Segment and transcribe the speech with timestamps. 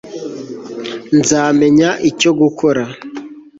[1.17, 2.83] nzamenya icyo gukora